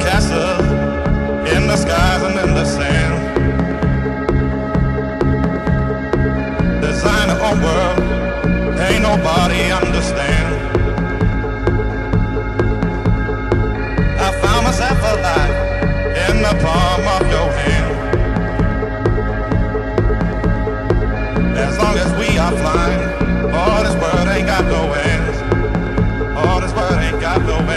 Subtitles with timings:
[0.00, 0.66] castles
[1.54, 3.30] in the skies and in the sand.
[7.42, 7.98] Own world,
[8.78, 10.54] ain't nobody understand.
[14.20, 14.98] I found myself
[16.28, 17.92] in the palm of your hand.
[21.56, 23.02] As long as we are flying,
[23.54, 25.38] all this world ain't got no ends.
[26.36, 27.69] All this world ain't got no ends.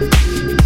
[0.00, 0.59] Thank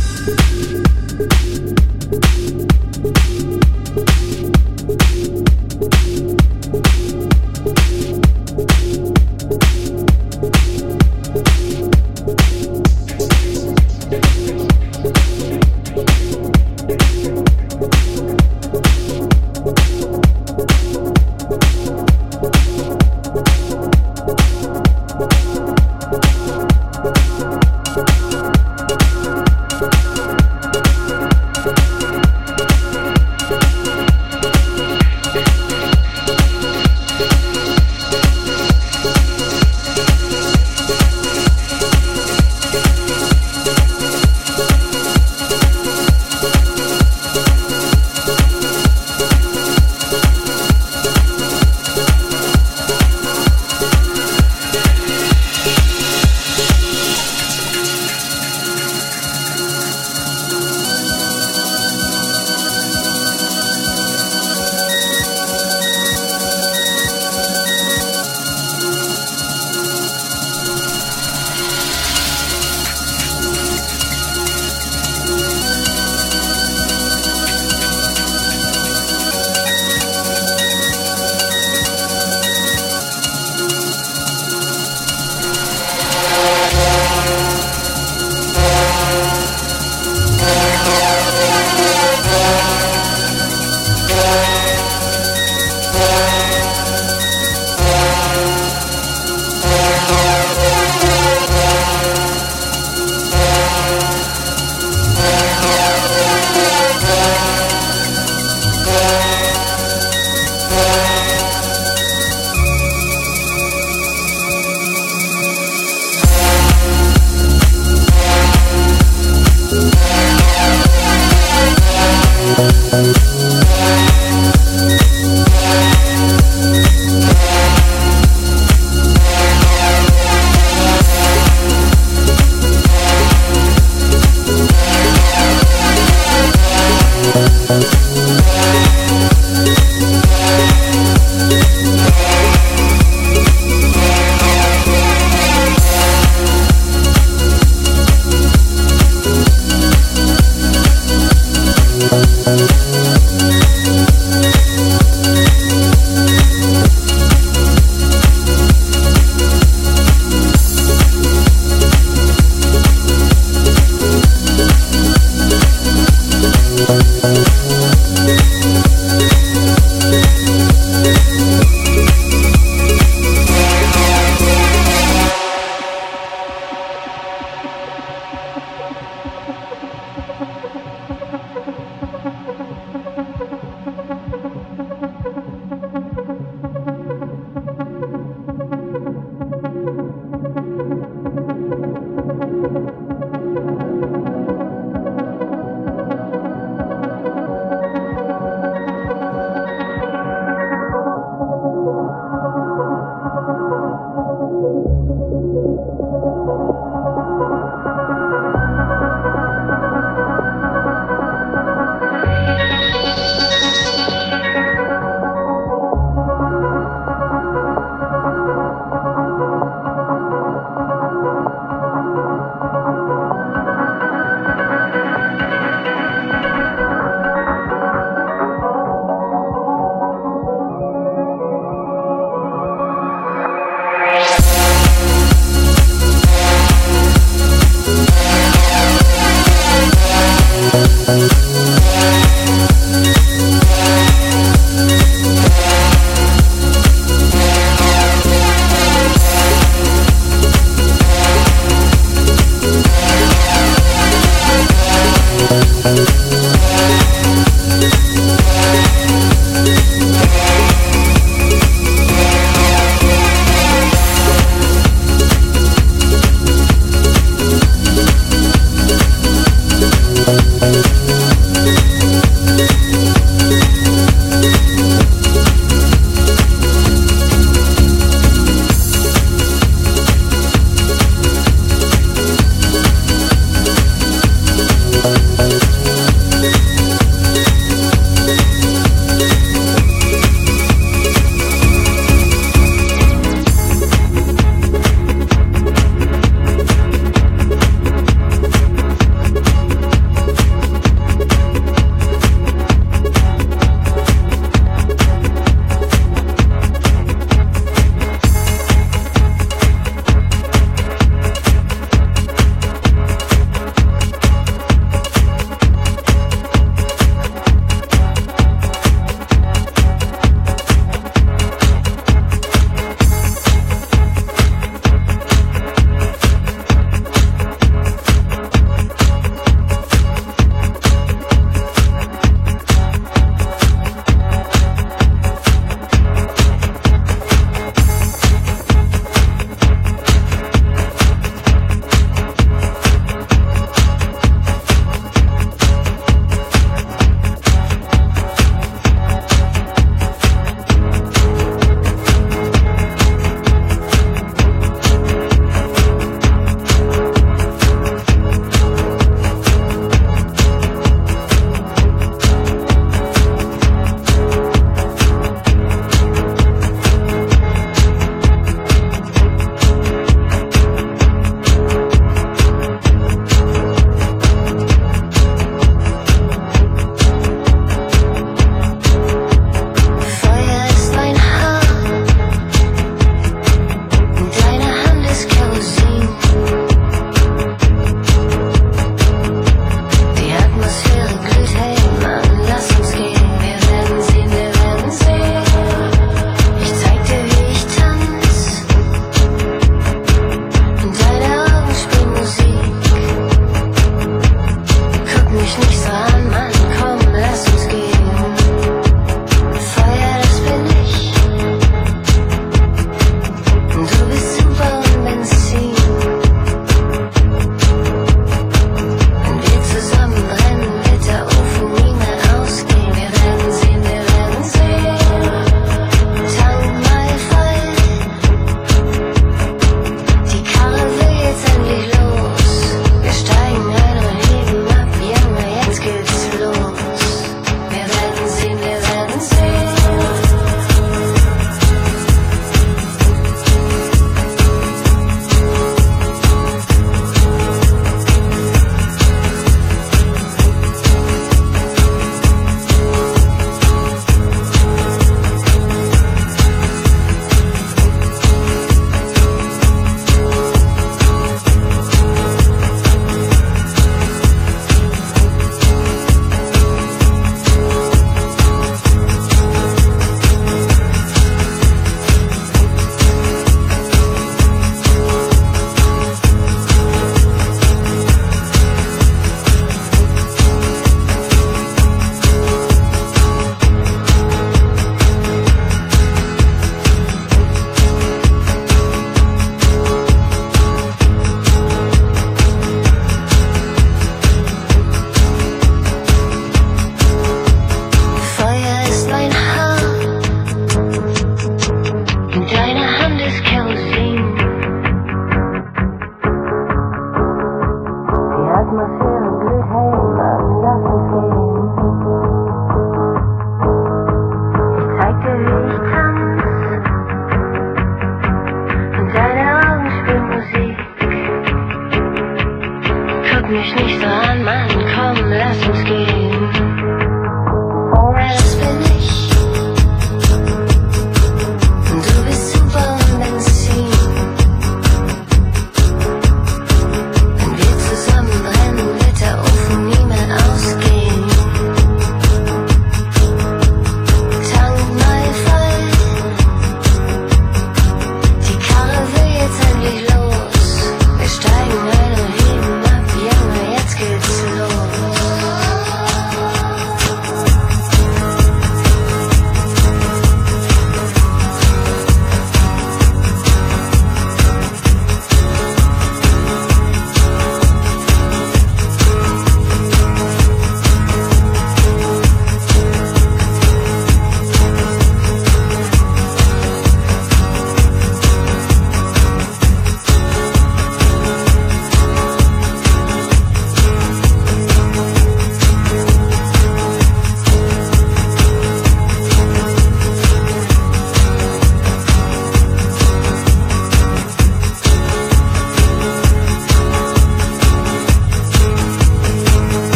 [241.05, 241.54] Zusammenbrennen,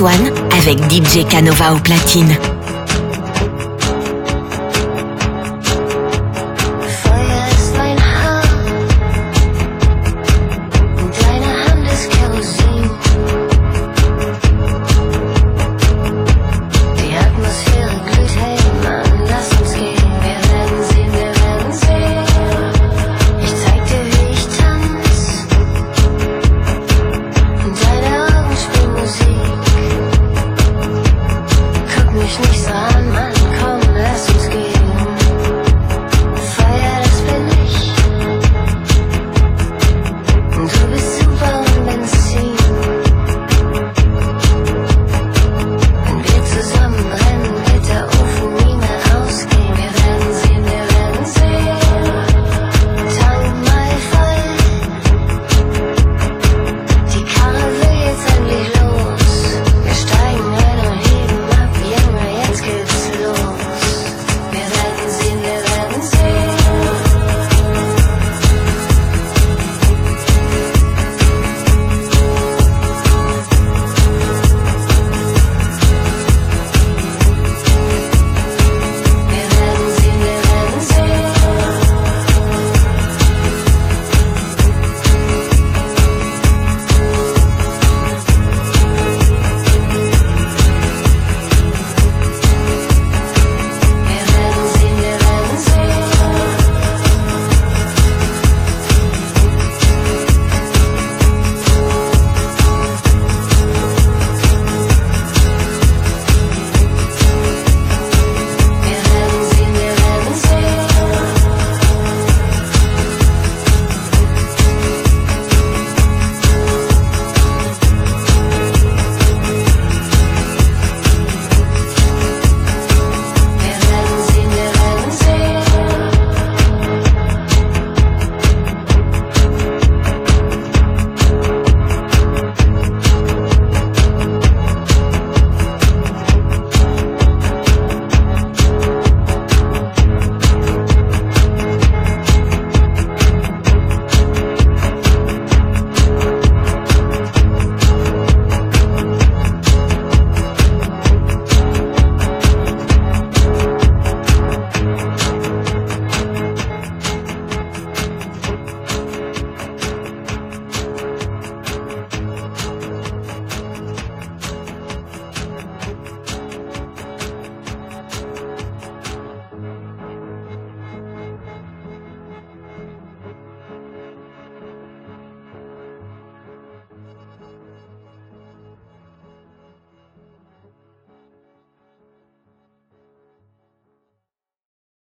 [0.00, 2.53] One avec DJ Canova au platine.